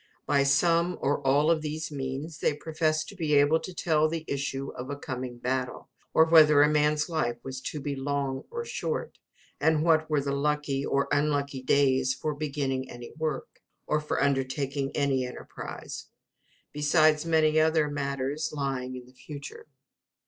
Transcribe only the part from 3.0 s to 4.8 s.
to be able to tell the issue